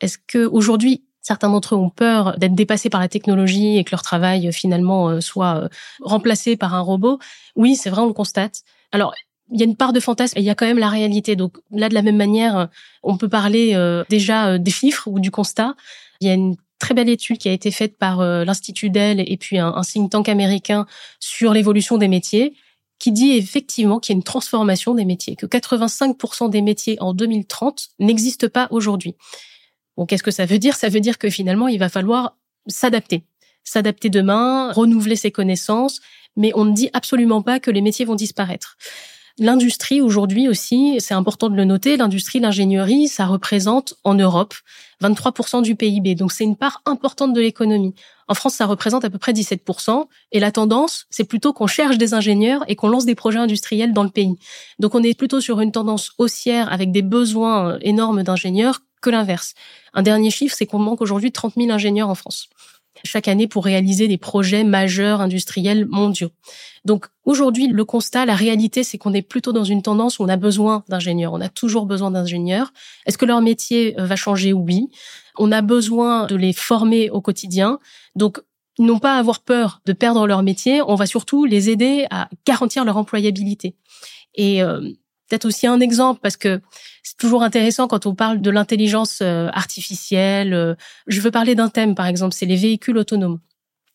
Est-ce 0.00 0.18
que 0.26 0.46
aujourd'hui 0.46 1.04
Certains 1.22 1.50
d'entre 1.50 1.74
eux 1.74 1.78
ont 1.78 1.90
peur 1.90 2.38
d'être 2.38 2.54
dépassés 2.54 2.88
par 2.88 3.00
la 3.00 3.08
technologie 3.08 3.76
et 3.76 3.84
que 3.84 3.90
leur 3.90 4.02
travail 4.02 4.50
finalement 4.52 5.10
euh, 5.10 5.20
soit 5.20 5.64
euh, 5.64 5.68
remplacé 6.00 6.56
par 6.56 6.74
un 6.74 6.80
robot? 6.80 7.18
Oui, 7.56 7.76
c'est 7.76 7.90
vrai, 7.90 8.00
on 8.00 8.06
le 8.06 8.14
constate. 8.14 8.62
Alors, 8.90 9.14
il 9.50 9.58
y 9.58 9.62
a 9.62 9.66
une 9.66 9.76
part 9.76 9.92
de 9.92 10.00
fantasme 10.00 10.38
et 10.38 10.42
il 10.42 10.44
y 10.44 10.50
a 10.50 10.54
quand 10.54 10.66
même 10.66 10.78
la 10.78 10.88
réalité. 10.88 11.36
Donc 11.36 11.58
là, 11.70 11.88
de 11.88 11.94
la 11.94 12.02
même 12.02 12.16
manière, 12.16 12.68
on 13.02 13.16
peut 13.16 13.28
parler 13.28 13.72
euh, 13.74 14.04
déjà 14.08 14.48
euh, 14.48 14.58
des 14.58 14.70
chiffres 14.70 15.08
ou 15.08 15.20
du 15.20 15.30
constat. 15.30 15.74
Il 16.20 16.28
y 16.28 16.30
a 16.30 16.34
une 16.34 16.56
très 16.78 16.94
belle 16.94 17.08
étude 17.08 17.38
qui 17.38 17.48
a 17.48 17.52
été 17.52 17.70
faite 17.70 17.96
par 17.96 18.20
euh, 18.20 18.44
l'Institut 18.44 18.90
Dell 18.90 19.20
et 19.20 19.36
puis 19.36 19.58
un, 19.58 19.80
think 19.82 20.10
tank 20.10 20.28
américain 20.28 20.86
sur 21.18 21.52
l'évolution 21.52 21.98
des 21.98 22.08
métiers 22.08 22.54
qui 22.98 23.12
dit 23.12 23.32
effectivement 23.32 23.98
qu'il 23.98 24.14
y 24.14 24.16
a 24.16 24.18
une 24.18 24.22
transformation 24.22 24.94
des 24.94 25.06
métiers, 25.06 25.34
que 25.34 25.46
85% 25.46 26.50
des 26.50 26.60
métiers 26.60 26.98
en 27.00 27.14
2030 27.14 27.88
n'existent 27.98 28.48
pas 28.48 28.68
aujourd'hui. 28.70 29.14
Bon, 29.96 30.04
qu'est-ce 30.04 30.22
que 30.22 30.30
ça 30.30 30.44
veut 30.44 30.58
dire? 30.58 30.76
Ça 30.76 30.90
veut 30.90 31.00
dire 31.00 31.16
que 31.16 31.30
finalement, 31.30 31.66
il 31.68 31.78
va 31.78 31.88
falloir 31.88 32.36
s'adapter. 32.66 33.24
S'adapter 33.64 34.10
demain, 34.10 34.72
renouveler 34.72 35.16
ses 35.16 35.30
connaissances, 35.30 36.00
mais 36.36 36.52
on 36.54 36.66
ne 36.66 36.74
dit 36.74 36.90
absolument 36.92 37.40
pas 37.40 37.58
que 37.58 37.70
les 37.70 37.80
métiers 37.80 38.04
vont 38.04 38.14
disparaître. 38.14 38.76
L'industrie 39.42 40.02
aujourd'hui 40.02 40.48
aussi, 40.48 40.96
c'est 40.98 41.14
important 41.14 41.48
de 41.48 41.56
le 41.56 41.64
noter, 41.64 41.96
l'industrie, 41.96 42.40
l'ingénierie, 42.40 43.08
ça 43.08 43.24
représente 43.24 43.94
en 44.04 44.12
Europe 44.12 44.52
23% 45.02 45.62
du 45.62 45.76
PIB. 45.76 46.14
Donc 46.14 46.30
c'est 46.30 46.44
une 46.44 46.56
part 46.56 46.82
importante 46.84 47.32
de 47.32 47.40
l'économie. 47.40 47.94
En 48.28 48.34
France, 48.34 48.52
ça 48.52 48.66
représente 48.66 49.02
à 49.02 49.08
peu 49.08 49.16
près 49.16 49.32
17%. 49.32 50.04
Et 50.32 50.40
la 50.40 50.52
tendance, 50.52 51.06
c'est 51.08 51.24
plutôt 51.24 51.54
qu'on 51.54 51.66
cherche 51.66 51.96
des 51.96 52.12
ingénieurs 52.12 52.64
et 52.68 52.76
qu'on 52.76 52.90
lance 52.90 53.06
des 53.06 53.14
projets 53.14 53.38
industriels 53.38 53.94
dans 53.94 54.04
le 54.04 54.10
pays. 54.10 54.36
Donc 54.78 54.94
on 54.94 55.02
est 55.02 55.16
plutôt 55.16 55.40
sur 55.40 55.60
une 55.60 55.72
tendance 55.72 56.12
haussière 56.18 56.70
avec 56.70 56.92
des 56.92 57.00
besoins 57.00 57.78
énormes 57.80 58.22
d'ingénieurs 58.22 58.80
que 59.00 59.08
l'inverse. 59.08 59.54
Un 59.94 60.02
dernier 60.02 60.30
chiffre, 60.30 60.54
c'est 60.54 60.66
qu'on 60.66 60.78
manque 60.78 61.00
aujourd'hui 61.00 61.32
30 61.32 61.54
000 61.56 61.70
ingénieurs 61.70 62.10
en 62.10 62.14
France 62.14 62.50
chaque 63.04 63.28
année 63.28 63.46
pour 63.46 63.64
réaliser 63.64 64.08
des 64.08 64.18
projets 64.18 64.64
majeurs 64.64 65.20
industriels 65.20 65.86
mondiaux. 65.86 66.30
Donc 66.84 67.06
aujourd'hui, 67.24 67.68
le 67.68 67.84
constat, 67.84 68.24
la 68.24 68.34
réalité, 68.34 68.84
c'est 68.84 68.98
qu'on 68.98 69.12
est 69.12 69.22
plutôt 69.22 69.52
dans 69.52 69.64
une 69.64 69.82
tendance 69.82 70.18
où 70.18 70.22
on 70.22 70.28
a 70.28 70.36
besoin 70.36 70.84
d'ingénieurs. 70.88 71.32
On 71.32 71.40
a 71.40 71.48
toujours 71.48 71.86
besoin 71.86 72.10
d'ingénieurs. 72.10 72.72
Est-ce 73.06 73.18
que 73.18 73.26
leur 73.26 73.42
métier 73.42 73.98
euh, 73.98 74.06
va 74.06 74.16
changer? 74.16 74.52
Oui. 74.52 74.88
On 75.38 75.52
a 75.52 75.62
besoin 75.62 76.26
de 76.26 76.36
les 76.36 76.52
former 76.52 77.10
au 77.10 77.20
quotidien. 77.20 77.78
Donc 78.16 78.40
n'ont 78.78 78.98
pas 78.98 79.18
avoir 79.18 79.40
peur 79.40 79.80
de 79.86 79.92
perdre 79.92 80.26
leur 80.26 80.42
métier. 80.42 80.80
On 80.82 80.94
va 80.94 81.06
surtout 81.06 81.44
les 81.44 81.70
aider 81.70 82.06
à 82.10 82.28
garantir 82.46 82.84
leur 82.84 82.96
employabilité. 82.96 83.76
Et 84.34 84.62
euh, 84.62 84.80
peut-être 85.30 85.44
aussi 85.44 85.66
un 85.66 85.80
exemple 85.80 86.20
parce 86.22 86.36
que 86.36 86.60
c'est 87.02 87.16
toujours 87.16 87.42
intéressant 87.42 87.86
quand 87.86 88.04
on 88.04 88.14
parle 88.14 88.40
de 88.40 88.50
l'intelligence 88.50 89.20
euh, 89.22 89.48
artificielle. 89.52 90.52
Euh, 90.52 90.74
je 91.06 91.20
veux 91.20 91.30
parler 91.30 91.54
d'un 91.54 91.68
thème, 91.68 91.94
par 91.94 92.06
exemple, 92.06 92.34
c'est 92.34 92.46
les 92.46 92.56
véhicules 92.56 92.98
autonomes. 92.98 93.38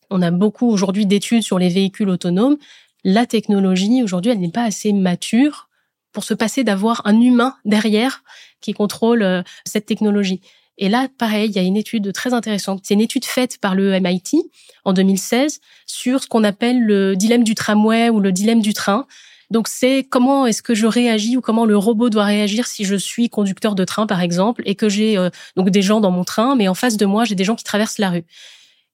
On 0.10 0.22
a 0.22 0.32
beaucoup 0.32 0.70
aujourd'hui 0.70 1.06
d'études 1.06 1.44
sur 1.44 1.60
les 1.60 1.70
véhicules 1.70 2.10
autonomes. 2.10 2.58
La 3.04 3.26
technologie, 3.26 4.02
aujourd'hui, 4.02 4.32
elle 4.32 4.40
n'est 4.40 4.50
pas 4.50 4.64
assez 4.64 4.94
mature 4.94 5.70
pour 6.14 6.24
se 6.24 6.34
passer 6.34 6.64
d'avoir 6.64 7.02
un 7.06 7.20
humain 7.20 7.56
derrière 7.66 8.24
qui 8.62 8.74
contrôle 8.74 9.22
euh, 9.22 9.44
cette 9.66 9.86
technologie. 9.86 10.42
Et 10.78 10.90
là, 10.90 11.08
pareil, 11.18 11.50
il 11.50 11.56
y 11.56 11.60
a 11.60 11.64
une 11.64 11.78
étude 11.78 12.12
très 12.14 12.34
intéressante. 12.34 12.82
C'est 12.84 12.94
une 12.94 13.02
étude 13.02 13.26
faite 13.26 13.60
par 13.60 13.76
le 13.76 14.00
MIT 14.00 14.50
en 14.86 14.94
2016 14.94 15.60
sur 15.86 16.24
ce 16.24 16.28
qu'on 16.28 16.44
appelle 16.44 16.82
le 16.82 17.16
dilemme 17.16 17.44
du 17.44 17.56
tramway 17.56 18.10
ou 18.10 18.20
le 18.20 18.32
dilemme 18.32 18.62
du 18.62 18.74
train. 18.74 19.06
Donc 19.52 19.68
c'est 19.68 20.06
comment 20.10 20.46
est-ce 20.46 20.62
que 20.62 20.74
je 20.74 20.88
réagis 20.88 21.38
ou 21.38 21.42
comment 21.42 21.66
le 21.66 21.78
robot 21.78 22.10
doit 22.10 22.26
réagir 22.26 22.68
si 22.68 22.86
je 22.86 22.96
suis 22.96 23.30
conducteur 23.30 23.76
de 23.76 23.84
train 23.84 24.08
par 24.08 24.22
exemple 24.22 24.62
et 24.66 24.76
que 24.76 24.90
j'ai 24.90 25.18
euh, 25.18 25.30
donc 25.56 25.70
des 25.70 25.82
gens 25.82 26.02
dans 26.02 26.12
mon 26.12 26.24
train 26.24 26.56
mais 26.56 26.68
en 26.68 26.74
face 26.74 26.98
de 26.98 27.06
moi 27.06 27.26
j'ai 27.26 27.36
des 27.36 27.44
gens 27.44 27.56
qui 27.56 27.64
traversent 27.64 28.00
la 28.00 28.10
rue. 28.10 28.26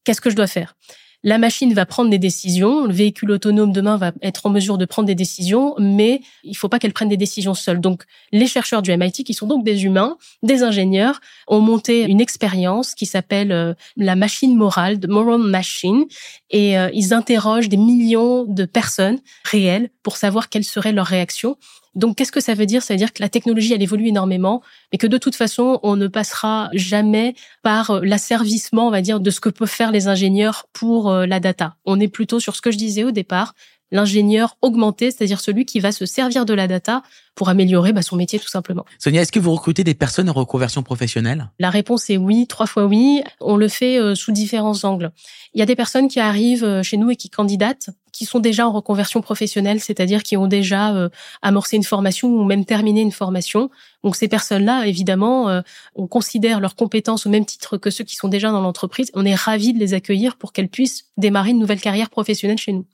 Qu'est-ce 0.04 0.22
que 0.22 0.30
je 0.30 0.36
dois 0.36 0.48
faire? 0.48 0.76
La 1.24 1.38
machine 1.38 1.74
va 1.74 1.86
prendre 1.86 2.10
des 2.10 2.18
décisions, 2.18 2.86
le 2.86 2.94
véhicule 2.94 3.32
autonome 3.32 3.72
demain 3.72 3.98
va 3.98 4.12
être 4.22 4.46
en 4.46 4.50
mesure 4.50 4.78
de 4.78 4.86
prendre 4.86 5.06
des 5.06 5.16
décisions, 5.16 5.76
mais 5.78 6.22
il 6.44 6.56
faut 6.56 6.70
pas 6.70 6.80
qu'elle 6.80 6.94
prenne 6.94 7.10
des 7.10 7.18
décisions 7.18 7.54
seule. 7.54 7.80
Donc, 7.80 8.04
les 8.32 8.48
chercheurs 8.48 8.82
du 8.82 8.96
MIT, 8.96 9.24
qui 9.24 9.34
sont 9.34 9.48
donc 9.48 9.64
des 9.64 9.86
humains, 9.86 10.18
des 10.42 10.64
ingénieurs, 10.64 11.22
ont 11.48 11.60
monté 11.60 12.04
une 12.04 12.22
expérience 12.22 12.96
qui 12.96 13.06
s'appelle 13.06 13.52
euh, 13.52 13.74
la 13.98 14.16
machine 14.16 14.56
morale, 14.56 15.00
de 15.00 15.08
Moral 15.08 15.42
Machine, 15.42 16.06
et 16.50 16.78
euh, 16.78 16.90
ils 16.94 17.14
interrogent 17.14 17.70
des 17.70 17.78
millions 17.78 18.46
de 18.46 18.66
personnes 18.66 19.20
réelles 19.44 19.90
pour 20.04 20.18
savoir 20.18 20.50
quelle 20.50 20.64
serait 20.64 20.92
leur 20.92 21.06
réaction. 21.06 21.58
Donc, 21.96 22.16
qu'est-ce 22.16 22.32
que 22.32 22.40
ça 22.40 22.54
veut 22.54 22.66
dire? 22.66 22.84
Ça 22.84 22.94
veut 22.94 22.98
dire 22.98 23.12
que 23.12 23.22
la 23.22 23.30
technologie, 23.30 23.74
elle 23.74 23.82
évolue 23.82 24.08
énormément, 24.08 24.62
mais 24.92 24.98
que 24.98 25.08
de 25.08 25.18
toute 25.18 25.36
façon, 25.36 25.80
on 25.84 25.96
ne 25.96 26.08
passera 26.08 26.70
jamais 26.74 27.36
par 27.64 27.92
euh, 27.92 28.02
l'asservissement, 28.04 28.88
on 28.88 28.92
va 28.92 29.02
dire, 29.02 29.20
de 29.20 29.30
ce 29.30 29.40
que 29.40 29.50
peuvent 29.50 29.68
faire 29.68 29.92
les 29.92 30.08
ingénieurs 30.08 30.68
pour 30.74 31.10
euh, 31.10 31.26
la 31.26 31.40
data. 31.40 31.76
On 31.86 32.00
est 32.00 32.08
plutôt 32.08 32.40
sur 32.40 32.56
ce 32.56 32.62
que 32.62 32.72
je 32.72 32.78
disais 32.78 33.04
au 33.04 33.12
départ, 33.12 33.54
l'ingénieur 33.92 34.56
augmenté, 34.62 35.12
c'est-à-dire 35.12 35.42
celui 35.42 35.66
qui 35.66 35.82
va 35.82 35.92
se 35.92 36.06
servir 36.06 36.46
de 36.46 36.54
la 36.54 36.68
data 36.68 37.04
pour 37.36 37.50
améliorer 37.50 37.92
bah, 37.92 38.02
son 38.02 38.16
métier 38.16 38.40
tout 38.40 38.48
simplement. 38.48 38.86
Sonia, 39.00 39.22
est-ce 39.22 39.34
que 39.34 39.40
vous 39.40 39.52
recrutez 39.52 39.84
des 39.84 39.94
personnes 39.94 40.30
en 40.30 40.34
reconversion 40.34 40.82
professionnelle? 40.82 41.50
La 41.60 41.70
réponse 41.70 42.10
est 42.10 42.16
oui, 42.16 42.48
trois 42.48 42.68
fois 42.68 42.86
oui. 42.86 43.22
On 43.42 43.58
le 43.58 43.68
fait 43.68 44.00
euh, 44.00 44.16
sous 44.16 44.32
différents 44.32 44.86
angles. 44.86 45.12
Il 45.54 45.60
y 45.60 45.62
a 45.62 45.66
des 45.66 45.76
personnes 45.76 46.08
qui 46.08 46.22
arrivent 46.22 46.82
chez 46.84 46.96
nous 46.96 47.10
et 47.12 47.18
qui 47.18 47.30
candidatent, 47.30 47.90
qui 48.12 48.26
sont 48.26 48.40
déjà 48.40 48.68
en 48.68 48.72
reconversion 48.72 49.22
professionnelle, 49.22 49.80
c'est-à-dire 49.80 50.24
qui 50.24 50.38
ont 50.38 50.48
déjà 50.48 50.94
euh, 50.96 51.10
amorcé 51.42 51.78
une 51.78 51.84
formation 51.84 52.30
ou 52.30 52.44
même 52.44 52.66
terminé 52.66 53.02
une 53.02 53.12
formation. 53.12 53.70
Donc 54.04 54.16
ces 54.16 54.28
personnes-là, 54.28 54.88
évidemment, 54.88 55.62
on 55.96 56.08
considère 56.08 56.60
leurs 56.60 56.76
compétences 56.76 57.26
au 57.28 57.30
même 57.30 57.46
titre 57.46 57.78
que 57.78 57.92
ceux 57.92 58.04
qui 58.04 58.16
sont 58.16 58.28
déjà 58.28 58.50
dans 58.50 58.62
l'entreprise. 58.62 59.12
On 59.14 59.26
est 59.26 59.36
ravis 59.36 59.74
de 59.74 59.80
les 59.80 59.94
accueillir 59.94 60.38
pour 60.38 60.54
qu'elles 60.54 60.70
puissent 60.70 61.06
démarrer 61.18 61.52
une 61.52 61.60
nouvelle 61.60 61.82
carrière 61.82 62.10
professionnelle 62.10 62.58
chez 62.58 62.74
nous. 62.74 62.86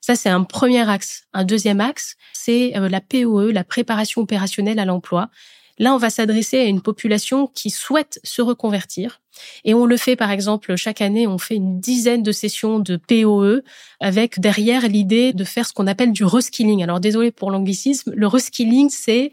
Ça, 0.00 0.16
c'est 0.16 0.30
un 0.30 0.44
premier 0.44 0.88
axe. 0.88 1.24
Un 1.34 1.44
deuxième 1.44 1.80
axe, 1.80 2.16
c'est 2.32 2.76
euh, 2.76 2.88
la 2.88 3.00
POE, 3.00 3.52
la 3.52 3.64
préparation 3.64 4.22
opérationnelle 4.22 4.78
à 4.78 4.84
l'emploi. 4.84 5.30
Là, 5.80 5.94
on 5.94 5.96
va 5.96 6.10
s'adresser 6.10 6.58
à 6.58 6.64
une 6.64 6.82
population 6.82 7.46
qui 7.46 7.70
souhaite 7.70 8.20
se 8.22 8.42
reconvertir. 8.42 9.22
Et 9.64 9.72
on 9.72 9.86
le 9.86 9.96
fait, 9.96 10.14
par 10.14 10.30
exemple, 10.30 10.76
chaque 10.76 11.00
année, 11.00 11.26
on 11.26 11.38
fait 11.38 11.54
une 11.54 11.80
dizaine 11.80 12.22
de 12.22 12.32
sessions 12.32 12.80
de 12.80 12.96
POE 12.96 13.62
avec 13.98 14.40
derrière 14.40 14.86
l'idée 14.86 15.32
de 15.32 15.42
faire 15.42 15.66
ce 15.66 15.72
qu'on 15.72 15.86
appelle 15.86 16.12
du 16.12 16.22
reskilling. 16.22 16.82
Alors, 16.82 17.00
désolé 17.00 17.30
pour 17.30 17.50
l'anglicisme, 17.50 18.12
le 18.14 18.26
reskilling, 18.26 18.90
c'est 18.90 19.32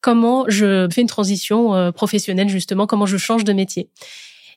comment 0.00 0.44
je 0.48 0.88
fais 0.92 1.02
une 1.02 1.06
transition 1.06 1.76
euh, 1.76 1.92
professionnelle, 1.92 2.48
justement, 2.48 2.88
comment 2.88 3.06
je 3.06 3.16
change 3.16 3.44
de 3.44 3.52
métier. 3.52 3.88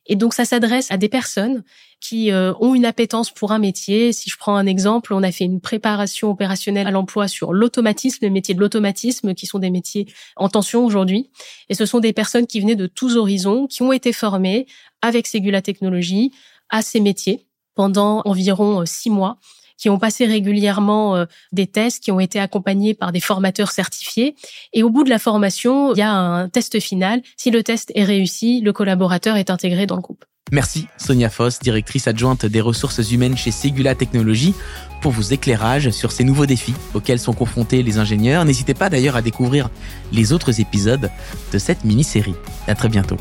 Et 0.07 0.15
donc 0.15 0.33
ça 0.33 0.45
s'adresse 0.45 0.89
à 0.89 0.97
des 0.97 1.09
personnes 1.09 1.63
qui 1.99 2.31
euh, 2.31 2.53
ont 2.59 2.75
une 2.75 2.85
appétence 2.85 3.31
pour 3.31 3.51
un 3.51 3.59
métier. 3.59 4.13
Si 4.13 4.29
je 4.29 4.37
prends 4.37 4.55
un 4.55 4.65
exemple, 4.65 5.13
on 5.13 5.23
a 5.23 5.31
fait 5.31 5.45
une 5.45 5.59
préparation 5.61 6.31
opérationnelle 6.31 6.87
à 6.87 6.91
l'emploi 6.91 7.27
sur 7.27 7.53
l'automatisme, 7.53 8.19
le 8.25 8.31
métier 8.31 8.53
de 8.55 8.59
l'automatisme, 8.59 9.33
qui 9.33 9.45
sont 9.45 9.59
des 9.59 9.69
métiers 9.69 10.07
en 10.35 10.49
tension 10.49 10.85
aujourd'hui. 10.85 11.29
Et 11.69 11.73
ce 11.73 11.85
sont 11.85 11.99
des 11.99 12.13
personnes 12.13 12.47
qui 12.47 12.59
venaient 12.59 12.75
de 12.75 12.87
tous 12.87 13.17
horizons, 13.17 13.67
qui 13.67 13.81
ont 13.81 13.91
été 13.91 14.13
formées 14.13 14.67
avec 15.01 15.27
Segula 15.27 15.61
Technologies 15.61 16.31
à 16.69 16.81
ces 16.81 16.99
métiers 16.99 17.47
pendant 17.75 18.21
environ 18.25 18.81
euh, 18.81 18.85
six 18.85 19.09
mois 19.09 19.37
qui 19.77 19.89
ont 19.89 19.99
passé 19.99 20.25
régulièrement 20.25 21.15
euh, 21.15 21.25
des 21.51 21.67
tests, 21.67 22.03
qui 22.03 22.11
ont 22.11 22.19
été 22.19 22.39
accompagnés 22.39 22.93
par 22.93 23.11
des 23.11 23.19
formateurs 23.19 23.71
certifiés. 23.71 24.35
Et 24.73 24.83
au 24.83 24.89
bout 24.89 25.03
de 25.03 25.09
la 25.09 25.19
formation, 25.19 25.93
il 25.93 25.99
y 25.99 26.01
a 26.01 26.11
un 26.11 26.49
test 26.49 26.79
final. 26.79 27.21
Si 27.37 27.51
le 27.51 27.63
test 27.63 27.91
est 27.95 28.03
réussi, 28.03 28.61
le 28.61 28.73
collaborateur 28.73 29.37
est 29.37 29.49
intégré 29.49 29.85
dans 29.85 29.95
le 29.95 30.01
groupe. 30.01 30.25
Merci 30.51 30.87
Sonia 30.97 31.29
Foss, 31.29 31.59
directrice 31.59 32.07
adjointe 32.07 32.45
des 32.45 32.61
ressources 32.61 33.11
humaines 33.11 33.35
chez 33.35 33.51
Segula 33.51 33.95
Technologies, 33.95 34.53
pour 35.01 35.11
vos 35.11 35.21
éclairages 35.21 35.89
sur 35.89 36.11
ces 36.11 36.23
nouveaux 36.23 36.45
défis 36.45 36.73
auxquels 36.93 37.19
sont 37.19 37.33
confrontés 37.33 37.83
les 37.83 37.97
ingénieurs. 37.97 38.45
N'hésitez 38.45 38.73
pas 38.73 38.89
d'ailleurs 38.89 39.17
à 39.17 39.21
découvrir 39.21 39.69
les 40.13 40.31
autres 40.31 40.61
épisodes 40.61 41.11
de 41.51 41.57
cette 41.57 41.83
mini-série. 41.83 42.35
À 42.67 42.75
très 42.75 42.87
bientôt. 42.87 43.17